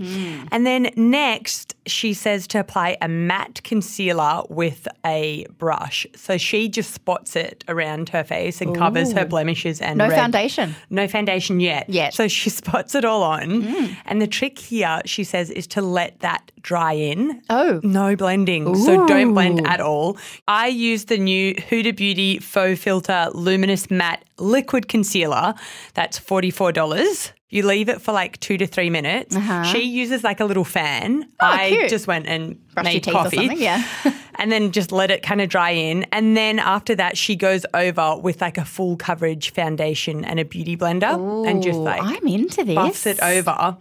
And 0.52 0.64
then 0.64 0.90
next, 0.96 1.74
she 1.86 2.14
says 2.14 2.46
to 2.48 2.60
apply 2.60 2.96
a 3.02 3.08
matte 3.08 3.60
concealer 3.64 4.42
with 4.48 4.86
a 5.04 5.46
brush. 5.58 6.06
So 6.14 6.38
she 6.38 6.68
just 6.68 6.92
spots 6.94 7.34
it 7.34 7.64
around 7.66 8.10
her 8.10 8.22
face 8.22 8.60
and 8.60 8.76
covers 8.76 9.12
her 9.12 9.24
blemishes 9.24 9.80
and 9.80 9.98
No 9.98 10.08
red- 10.08 10.16
foundation. 10.16 10.76
no 10.90 11.08
foundation 11.08 11.58
yet. 11.58 11.86
Yet. 11.88 12.12
Mm. 12.12 12.16
So 12.16 12.28
she 12.28 12.50
spots 12.62 12.94
it 12.94 13.04
all 13.04 13.24
on. 13.24 13.64
And 14.06 14.22
the 14.22 14.28
trick 14.28 14.58
here, 14.58 15.00
she 15.06 15.24
says, 15.24 15.50
is 15.50 15.66
to 15.68 15.82
let 15.82 16.20
that 16.20 16.52
dry 16.62 16.92
in. 16.92 17.40
Oh. 17.50 17.80
No 17.82 18.14
blending. 18.14 18.76
So 18.76 19.06
don't 19.06 19.34
blend 19.34 19.66
at 19.66 19.80
all. 19.80 20.18
I 20.46 20.68
use 20.68 21.06
the 21.06 21.18
new 21.18 21.54
Huda 21.54 21.96
Beauty 21.96 22.38
Faux 22.38 22.78
Filter 22.80 23.28
Luminous 23.34 23.90
Matte 23.90 24.22
Liquid 24.40 24.88
Concealer. 24.88 25.54
That's 25.94 26.18
$44. 26.18 27.32
You 27.52 27.66
leave 27.66 27.88
it 27.88 28.00
for 28.00 28.12
like 28.12 28.38
two 28.38 28.56
to 28.58 28.66
three 28.66 28.90
minutes. 28.90 29.36
She 29.72 29.82
uses 29.82 30.22
like 30.22 30.38
a 30.38 30.44
little 30.44 30.62
fan. 30.64 31.28
I 31.40 31.46
Uh-huh. 31.46 31.64
Oh, 31.64 31.68
cute. 31.78 31.90
just 31.90 32.06
went 32.06 32.26
and 32.28 32.56
Brushed 32.74 32.76
your 32.76 32.84
made 32.94 33.02
teeth 33.04 33.14
or 33.14 33.18
coffee. 33.24 33.36
something, 33.38 33.58
yeah. 33.60 33.84
and 34.36 34.52
then 34.52 34.70
just 34.70 34.92
let 34.92 35.10
it 35.10 35.22
kind 35.24 35.40
of 35.40 35.48
dry 35.48 35.70
in. 35.70 36.04
And 36.12 36.36
then 36.36 36.60
after 36.60 36.94
that, 36.94 37.16
she 37.16 37.34
goes 37.34 37.66
over 37.74 38.16
with 38.16 38.40
like 38.40 38.56
a 38.56 38.64
full 38.64 38.96
coverage 38.96 39.52
foundation 39.52 40.24
and 40.24 40.38
a 40.38 40.44
beauty 40.44 40.76
blender 40.76 41.44
and 41.48 41.60
just 41.60 41.80
like 41.80 42.00
I'm 42.02 42.24
into 42.28 42.62
this. 42.62 42.76
buffs 42.76 43.06
it 43.06 43.20
over. 43.20 43.76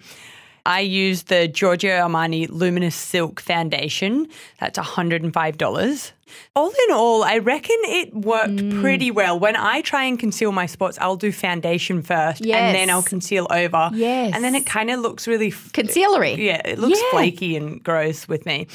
I 0.65 0.81
use 0.81 1.23
the 1.23 1.47
Giorgio 1.47 1.91
Armani 1.91 2.47
Luminous 2.49 2.95
Silk 2.95 3.39
Foundation. 3.39 4.27
That's 4.59 4.77
$105. 4.77 6.11
All 6.55 6.69
in 6.69 6.93
all, 6.93 7.23
I 7.23 7.39
reckon 7.39 7.75
it 7.85 8.13
worked 8.13 8.49
Mm. 8.57 8.81
pretty 8.81 9.09
well. 9.09 9.39
When 9.39 9.55
I 9.55 9.81
try 9.81 10.03
and 10.03 10.19
conceal 10.19 10.51
my 10.51 10.67
spots, 10.67 10.97
I'll 11.01 11.15
do 11.15 11.31
foundation 11.31 12.01
first 12.03 12.45
Yes. 12.45 12.59
and 12.59 12.75
then 12.75 12.89
I'll 12.91 13.01
conceal 13.01 13.47
over. 13.49 13.89
Yes. 13.93 14.31
And 14.35 14.43
then 14.43 14.53
it 14.53 14.65
kind 14.67 14.91
of 14.91 14.99
looks 14.99 15.27
really 15.27 15.47
f- 15.47 15.71
Concealery. 15.73 16.37
yeah, 16.37 16.61
it 16.65 16.77
looks 16.77 16.99
Yeah. 17.01 17.09
flaky 17.11 17.55
and 17.55 17.83
gross 17.83 18.27
with 18.27 18.45
me. 18.45 18.67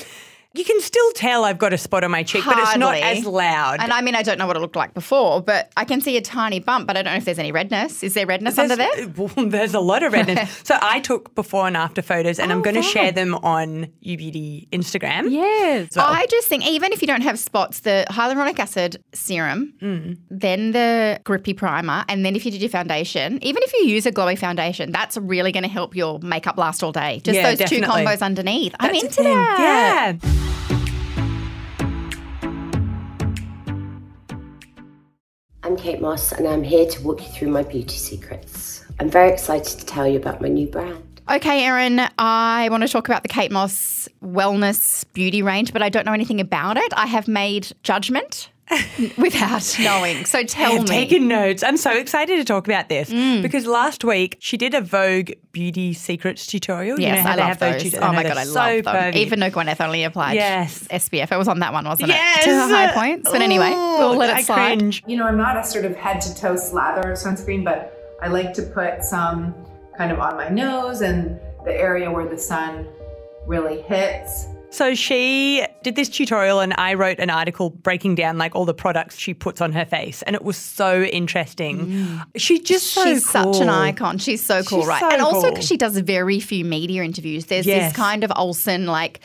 You 0.56 0.64
can 0.64 0.80
still 0.80 1.10
tell 1.12 1.44
I've 1.44 1.58
got 1.58 1.72
a 1.72 1.78
spot 1.78 2.04
on 2.04 2.12
my 2.12 2.22
cheek, 2.22 2.44
but 2.44 2.56
it's 2.58 2.76
not 2.76 2.94
as 2.94 3.26
loud. 3.26 3.80
And 3.80 3.92
I 3.92 4.00
mean, 4.02 4.14
I 4.14 4.22
don't 4.22 4.38
know 4.38 4.46
what 4.46 4.54
it 4.56 4.60
looked 4.60 4.76
like 4.76 4.94
before, 4.94 5.40
but 5.42 5.72
I 5.76 5.84
can 5.84 6.00
see 6.00 6.16
a 6.16 6.20
tiny 6.20 6.60
bump, 6.60 6.86
but 6.86 6.96
I 6.96 7.02
don't 7.02 7.12
know 7.12 7.16
if 7.18 7.24
there's 7.24 7.40
any 7.40 7.50
redness. 7.50 8.04
Is 8.04 8.14
there 8.14 8.24
redness 8.24 8.56
under 8.56 8.76
there? 8.76 9.08
Well, 9.16 9.48
there's 9.48 9.74
a 9.74 9.80
lot 9.80 10.02
of 10.04 10.12
redness. 10.12 10.60
so 10.64 10.76
I 10.80 11.00
took 11.00 11.34
before 11.34 11.66
and 11.66 11.76
after 11.76 12.02
photos, 12.02 12.38
and 12.38 12.52
I'm 12.52 12.62
going 12.62 12.76
to 12.76 12.82
share 12.82 13.10
them 13.10 13.34
on 13.36 13.88
UBD 14.04 14.68
Instagram. 14.70 15.30
Yes. 15.30 15.96
well. 15.96 16.06
I 16.06 16.26
just 16.26 16.46
think 16.48 16.64
even 16.66 16.92
if 16.92 17.00
you 17.02 17.08
don't 17.08 17.22
have 17.22 17.38
spots, 17.38 17.80
the 17.80 18.06
hyaluronic 18.10 18.58
acid 18.58 19.02
serum, 19.12 19.74
Mm. 19.82 20.18
then 20.30 20.70
the 20.70 21.20
grippy 21.24 21.52
primer, 21.54 22.04
and 22.08 22.24
then 22.24 22.36
if 22.36 22.44
you 22.44 22.50
did 22.52 22.60
your 22.60 22.70
foundation, 22.70 23.42
even 23.42 23.62
if 23.64 23.72
you 23.72 23.86
use 23.86 24.06
a 24.06 24.12
glowy 24.12 24.38
foundation, 24.38 24.92
that's 24.92 25.16
really 25.16 25.50
going 25.50 25.64
to 25.64 25.68
help 25.68 25.96
your 25.96 26.20
makeup 26.20 26.56
last 26.58 26.82
all 26.84 26.92
day. 26.92 27.20
Just 27.24 27.36
Yeah, 27.36 27.54
those 27.54 27.68
two 27.68 27.80
combos 27.80 28.22
underneath. 28.22 28.74
I'm 28.78 28.94
into 28.94 29.22
that. 29.22 30.18
Yeah. 30.22 30.43
I'm 35.62 35.76
Kate 35.78 36.00
Moss, 36.00 36.32
and 36.32 36.46
I'm 36.46 36.62
here 36.62 36.86
to 36.86 37.02
walk 37.02 37.22
you 37.22 37.28
through 37.28 37.48
my 37.48 37.62
beauty 37.62 37.96
secrets. 37.96 38.84
I'm 39.00 39.08
very 39.08 39.32
excited 39.32 39.78
to 39.80 39.86
tell 39.86 40.06
you 40.06 40.18
about 40.18 40.40
my 40.40 40.48
new 40.48 40.66
brand. 40.66 41.22
Okay, 41.30 41.64
Erin, 41.64 42.06
I 42.18 42.68
want 42.70 42.82
to 42.82 42.88
talk 42.88 43.08
about 43.08 43.22
the 43.22 43.28
Kate 43.28 43.50
Moss 43.50 44.08
wellness 44.22 45.04
beauty 45.14 45.40
range, 45.40 45.72
but 45.72 45.80
I 45.80 45.88
don't 45.88 46.04
know 46.04 46.12
anything 46.12 46.38
about 46.38 46.76
it. 46.76 46.92
I 46.94 47.06
have 47.06 47.26
made 47.26 47.72
judgment 47.82 48.50
without 49.18 49.76
knowing. 49.80 50.24
So 50.24 50.42
tell 50.44 50.80
me. 50.80 50.86
taken 50.86 51.28
notes. 51.28 51.62
I'm 51.62 51.76
so 51.76 51.90
excited 51.92 52.36
to 52.38 52.44
talk 52.44 52.66
about 52.66 52.88
this 52.88 53.10
Mm. 53.10 53.42
because 53.42 53.66
last 53.66 54.04
week 54.04 54.36
she 54.40 54.56
did 54.56 54.74
a 54.74 54.80
Vogue 54.80 55.32
beauty 55.52 55.92
secrets 55.92 56.46
tutorial. 56.46 56.98
You 56.98 57.06
Yes, 57.06 57.24
know 57.24 57.30
I 57.30 57.34
love 57.36 57.46
have 57.48 57.58
those. 57.58 57.82
tutors- 57.82 58.00
Oh 58.02 58.12
my 58.12 58.22
god, 58.22 58.36
I 58.38 58.44
so 58.44 58.52
love 58.54 58.84
them. 58.84 58.94
pervy. 58.94 59.14
Even 59.16 59.40
though 59.40 59.50
Gwyneth 59.50 59.80
only 59.84 60.04
applied 60.04 60.34
Yes. 60.34 60.86
SPF. 60.90 61.30
It 61.30 61.36
was 61.36 61.48
on 61.48 61.60
that 61.60 61.72
one, 61.72 61.84
wasn't 61.84 62.08
Yes. 62.08 62.46
it? 62.46 62.50
To 62.50 62.54
the 62.56 62.68
high 62.74 62.92
points. 62.92 63.30
But 63.30 63.42
anyway, 63.42 63.70
Ooh, 63.70 63.98
we'll 63.98 64.16
let 64.16 64.30
I 64.34 64.40
it 64.40 64.44
slide. 64.46 64.78
cringe. 64.78 65.02
You 65.06 65.16
know, 65.18 65.26
I'm 65.26 65.36
not 65.36 65.56
a 65.56 65.64
sort 65.64 65.84
of 65.84 65.94
head 65.96 66.20
to 66.22 66.34
toe 66.34 66.56
slather 66.56 67.12
of 67.12 67.18
sunscreen, 67.18 67.64
but 67.64 67.92
I 68.22 68.28
like 68.28 68.52
to 68.54 68.62
put 68.62 69.02
some 69.04 69.54
kind 69.98 70.10
of 70.10 70.18
on 70.20 70.36
my 70.36 70.48
nose 70.48 71.02
and 71.02 71.38
the 71.64 71.72
area 71.78 72.10
where 72.10 72.26
the 72.26 72.38
sun 72.38 72.86
really 73.46 73.82
hits. 73.82 74.46
So 74.74 74.94
she 74.96 75.64
did 75.84 75.94
this 75.94 76.08
tutorial 76.08 76.58
and 76.58 76.74
I 76.76 76.94
wrote 76.94 77.20
an 77.20 77.30
article 77.30 77.70
breaking 77.70 78.16
down 78.16 78.38
like 78.38 78.56
all 78.56 78.64
the 78.64 78.74
products 78.74 79.16
she 79.16 79.32
puts 79.32 79.60
on 79.60 79.70
her 79.72 79.84
face 79.84 80.22
and 80.22 80.34
it 80.34 80.42
was 80.42 80.56
so 80.56 81.02
interesting. 81.02 81.86
Mm. 81.86 82.22
She 82.36 82.58
just 82.60 82.88
so 82.92 83.04
She's 83.04 83.28
such 83.28 83.60
an 83.60 83.68
icon. 83.68 84.18
She's 84.18 84.44
so 84.44 84.64
cool, 84.64 84.80
She's 84.80 84.88
right? 84.88 85.00
so 85.00 85.08
and 85.10 85.22
also 85.22 85.42
cool. 85.42 85.50
because 85.52 85.66
she 85.66 85.76
does 85.76 85.96
very 85.98 86.40
few 86.40 86.64
media 86.64 87.04
interviews. 87.04 87.46
There's 87.46 87.66
Yes. 87.66 87.92
this 87.92 87.96
kind 87.96 88.24
of 88.24 88.32
Olsen 88.34 88.86
like 88.86 89.20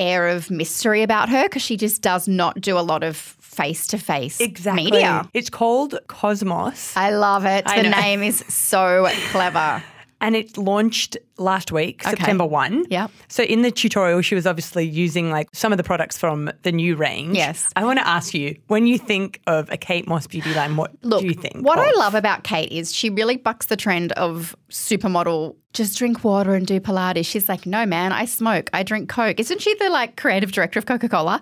air 0.00 0.28
of 0.28 0.50
mystery 0.50 1.02
about 1.02 1.28
her 1.28 1.44
because 1.44 1.62
she 1.62 1.76
just 1.76 2.02
does 2.02 2.26
not 2.26 2.60
do 2.60 2.76
a 2.76 2.80
lot 2.82 3.04
of 3.04 3.16
face 3.16 3.86
to 3.88 3.98
face 3.98 4.40
media. 4.40 5.28
It's 5.34 5.50
called 5.50 5.98
Cosmoss. 6.08 6.96
I 6.96 7.10
love 7.10 7.44
it. 7.44 7.64
I 7.66 7.82
the 7.82 7.90
know. 7.90 8.00
name 8.00 8.22
is 8.22 8.44
so 8.48 9.08
clever. 9.30 9.82
And 10.20 10.34
it 10.36 10.56
launched 10.58 11.16
last 11.36 11.70
week, 11.70 12.02
Okay. 12.04 12.10
September 12.16 12.44
1. 12.44 12.86
Yep. 12.90 13.10
So 13.28 13.42
in 13.44 13.62
the 13.62 13.70
tutorial, 13.70 14.20
she 14.22 14.34
was 14.34 14.46
obviously 14.46 14.84
using 14.84 15.30
like 15.30 15.48
some 15.52 15.72
of 15.72 15.76
the 15.78 15.84
products 15.84 16.18
from 16.18 16.50
the 16.62 16.72
new 16.72 16.96
range. 16.96 17.36
Yes. 17.36 17.70
I 17.76 17.84
want 17.84 17.98
to 18.00 18.06
ask 18.06 18.34
you, 18.34 18.56
when 18.66 18.86
you 18.86 18.98
think 18.98 19.40
of 19.46 19.70
a 19.70 19.76
Kate 19.76 20.08
Moss 20.08 20.26
beauty 20.26 20.52
line, 20.54 20.76
what 20.76 20.92
Look, 21.02 21.20
do 21.20 21.26
you 21.28 21.34
think? 21.34 21.64
what 21.64 21.78
I 21.78 21.92
love 21.92 22.14
about 22.14 22.42
Kate 22.44 22.70
is 22.72 22.92
she 22.94 23.10
really 23.10 23.36
bucks 23.36 23.66
the 23.66 23.76
trend 23.76 24.12
of 24.12 24.56
supermodel. 24.70 25.54
Just 25.74 25.98
drink 25.98 26.24
water 26.24 26.54
and 26.54 26.66
do 26.66 26.80
Pilates. 26.80 27.26
She's 27.26 27.48
like, 27.48 27.66
no, 27.66 27.84
man, 27.84 28.12
I 28.12 28.24
smoke. 28.24 28.70
I 28.72 28.82
drink 28.82 29.08
Coke. 29.08 29.38
Isn't 29.38 29.60
she 29.60 29.74
the 29.74 29.90
like 29.90 30.16
creative 30.16 30.50
director 30.50 30.78
of 30.78 30.86
Coca 30.86 31.08
Cola? 31.08 31.40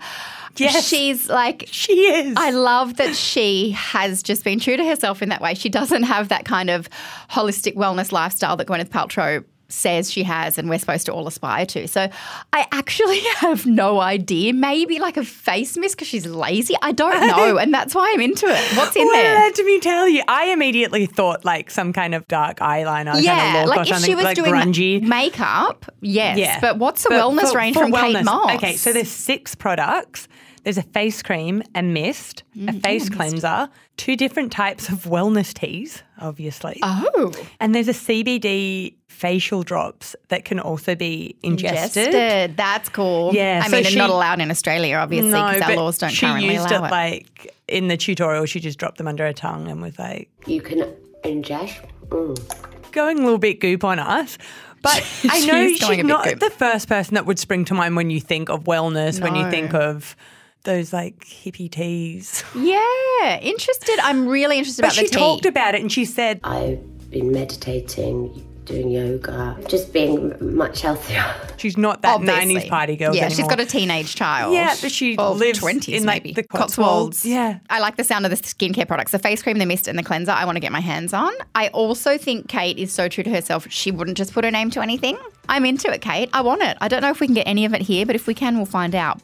Yes. 0.56 0.86
She's 0.86 1.28
like, 1.28 1.68
She 1.70 1.92
is. 1.92 2.34
I 2.36 2.50
love 2.50 2.96
that 2.96 3.14
she 3.14 3.70
has 3.72 4.22
just 4.22 4.42
been 4.42 4.58
true 4.58 4.76
to 4.76 4.84
herself 4.84 5.22
in 5.22 5.28
that 5.28 5.40
way. 5.40 5.54
She 5.54 5.68
doesn't 5.68 6.04
have 6.04 6.28
that 6.28 6.44
kind 6.44 6.70
of 6.70 6.88
holistic 7.30 7.74
wellness 7.74 8.10
lifestyle 8.10 8.56
that 8.56 8.66
Gwyneth 8.66 8.88
Paltrow 8.88 9.44
says 9.68 10.10
she 10.12 10.22
has 10.22 10.58
and 10.58 10.68
we're 10.68 10.78
supposed 10.78 11.06
to 11.06 11.12
all 11.12 11.26
aspire 11.26 11.66
to. 11.66 11.88
So 11.88 12.08
I 12.52 12.66
actually 12.72 13.18
have 13.38 13.66
no 13.66 14.00
idea. 14.00 14.52
Maybe 14.52 14.98
like 14.98 15.16
a 15.16 15.24
face 15.24 15.76
mist 15.76 15.96
because 15.96 16.08
she's 16.08 16.26
lazy. 16.26 16.74
I 16.82 16.92
don't 16.92 17.20
know. 17.26 17.58
and 17.58 17.74
that's 17.74 17.94
why 17.94 18.10
I'm 18.14 18.20
into 18.20 18.46
it. 18.46 18.76
What's 18.76 18.94
in 18.96 19.04
well, 19.06 19.12
there? 19.22 19.34
let 19.38 19.58
me 19.58 19.80
tell 19.80 20.08
you, 20.08 20.22
I 20.28 20.46
immediately 20.52 21.06
thought 21.06 21.44
like 21.44 21.70
some 21.70 21.92
kind 21.92 22.14
of 22.14 22.26
dark 22.28 22.58
eyeliner 22.58 23.12
kind 23.12 23.24
Yeah, 23.24 23.62
of 23.64 23.68
like 23.68 23.80
if 23.80 23.88
something 23.88 24.06
she 24.08 24.14
was 24.14 24.24
like 24.24 24.36
doing 24.36 24.52
grungy. 24.52 25.02
makeup, 25.02 25.86
yes. 26.00 26.38
Yeah. 26.38 26.60
But 26.60 26.78
what's 26.78 27.02
the 27.02 27.08
But 27.10 27.22
wellness 27.24 27.50
for- 27.50 27.58
range 27.58 27.74
for 27.74 27.80
from 27.82 27.92
Kate 27.92 28.16
wellness- 28.16 28.24
Moss? 28.24 28.54
Okay, 28.56 28.76
so 28.76 28.92
there's 28.92 29.10
six 29.10 29.54
products. 29.54 30.28
There's 30.62 30.78
a 30.78 30.82
face 30.82 31.22
cream, 31.22 31.62
a 31.76 31.82
mist, 31.82 32.42
Mm, 32.56 32.76
a 32.76 32.80
face 32.80 33.08
cleanser, 33.08 33.68
two 33.96 34.16
different 34.16 34.50
types 34.50 34.88
of 34.88 35.04
wellness 35.04 35.54
teas, 35.54 36.02
obviously. 36.20 36.80
oh, 36.82 37.32
And 37.60 37.72
there's 37.72 37.86
a 37.86 37.92
CBD 37.92 38.94
facial 39.16 39.62
drops 39.62 40.14
that 40.28 40.44
can 40.44 40.60
also 40.60 40.94
be 40.94 41.34
ingested. 41.42 42.06
ingested. 42.08 42.56
That's 42.56 42.88
cool. 42.90 43.32
Yeah, 43.34 43.62
I 43.64 43.68
so 43.68 43.72
mean, 43.72 43.80
it's 43.80 43.90
she- 43.90 43.98
not 43.98 44.10
allowed 44.10 44.40
in 44.40 44.50
Australia, 44.50 44.96
obviously, 44.96 45.30
because 45.30 45.62
our 45.62 45.68
but 45.68 45.76
laws 45.76 45.98
don't 45.98 46.10
she 46.10 46.26
currently 46.26 46.52
used 46.54 46.70
allow 46.70 46.84
it 46.84 46.88
it. 46.88 46.90
like 46.90 47.54
in 47.68 47.88
the 47.88 47.96
tutorial. 47.96 48.44
She 48.46 48.60
just 48.60 48.78
dropped 48.78 48.98
them 48.98 49.08
under 49.08 49.24
her 49.24 49.32
tongue 49.32 49.68
and 49.68 49.80
was 49.82 49.98
like 49.98 50.28
You 50.46 50.60
can 50.60 50.80
ingest. 51.24 51.80
Mm. 52.10 52.92
going 52.92 53.18
a 53.18 53.22
little 53.22 53.38
bit 53.38 53.60
goop 53.60 53.82
on 53.84 53.98
us. 53.98 54.38
But 54.82 55.02
I 55.28 55.40
know 55.46 55.66
She's 55.66 55.78
she's, 55.78 55.80
going 55.80 56.00
a 56.00 56.02
bit 56.04 56.08
not 56.08 56.24
goop. 56.24 56.38
the 56.38 56.50
first 56.50 56.88
person 56.88 57.14
that 57.14 57.26
would 57.26 57.38
spring 57.38 57.64
to 57.64 57.74
mind 57.74 57.96
when 57.96 58.10
you 58.10 58.20
think 58.20 58.48
of 58.50 58.64
wellness, 58.64 59.20
when 59.20 59.34
you 59.34 59.50
think 59.50 59.74
of 59.74 60.14
those 60.62 60.92
like 60.92 61.18
hippie 61.24 61.70
teas. 61.70 62.44
Yeah, 62.54 63.40
interested. 63.40 63.98
I'm 64.02 64.28
really 64.28 64.58
interested 64.58 64.82
But 64.82 64.92
about 64.92 64.96
she 64.96 65.02
the 65.06 65.08
tea. 65.10 65.16
talked 65.18 65.46
about 65.46 65.74
it 65.74 65.80
and 65.80 65.90
she 65.90 66.04
said, 66.04 66.38
I've 66.44 67.10
been 67.10 67.32
meditating, 67.32 68.45
doing 68.66 68.90
yoga, 68.90 69.56
just 69.68 69.92
being 69.92 70.34
much 70.40 70.82
healthier. 70.82 71.24
she's 71.56 71.76
not 71.76 72.02
that 72.02 72.16
Obviously. 72.16 72.56
90s 72.56 72.68
party 72.68 72.96
girl 72.96 73.14
Yeah, 73.14 73.26
anymore. 73.26 73.36
she's 73.36 73.48
got 73.48 73.60
a 73.60 73.64
teenage 73.66 74.14
child. 74.14 74.52
Yeah, 74.52 74.74
but 74.82 74.92
she 74.92 75.16
Or 75.16 75.30
lives 75.30 75.60
20s 75.60 75.88
in, 75.88 76.04
like, 76.04 76.24
maybe. 76.24 76.34
the 76.34 76.42
Cotswolds. 76.42 77.24
Yeah. 77.24 77.60
I 77.70 77.80
like 77.80 77.96
the 77.96 78.04
sound 78.04 78.26
of 78.26 78.30
the 78.30 78.36
skincare 78.36 78.86
products, 78.86 79.12
the 79.12 79.18
face 79.18 79.42
cream, 79.42 79.58
the 79.58 79.66
mist, 79.66 79.88
and 79.88 79.98
the 79.98 80.02
cleanser. 80.02 80.32
I 80.32 80.44
want 80.44 80.56
to 80.56 80.60
get 80.60 80.72
my 80.72 80.80
hands 80.80 81.14
on. 81.14 81.32
I 81.54 81.68
also 81.68 82.18
think 82.18 82.48
Kate 82.48 82.78
is 82.78 82.92
so 82.92 83.08
true 83.08 83.24
to 83.24 83.30
herself. 83.30 83.66
She 83.70 83.90
wouldn't 83.90 84.16
just 84.18 84.32
put 84.34 84.44
her 84.44 84.50
name 84.50 84.70
to 84.72 84.80
anything. 84.82 85.16
I'm 85.48 85.64
into 85.64 85.90
it, 85.92 86.00
Kate. 86.02 86.28
I 86.32 86.42
want 86.42 86.62
it. 86.62 86.76
I 86.80 86.88
don't 86.88 87.00
know 87.02 87.10
if 87.10 87.20
we 87.20 87.26
can 87.26 87.34
get 87.34 87.46
any 87.46 87.64
of 87.64 87.72
it 87.72 87.82
here, 87.82 88.04
but 88.04 88.14
if 88.16 88.26
we 88.26 88.34
can, 88.34 88.56
we'll 88.56 88.66
find 88.66 88.94
out. 88.94 89.20